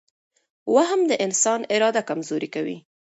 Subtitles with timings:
[0.75, 2.77] وهم د انسان اراده کمزورې کوي.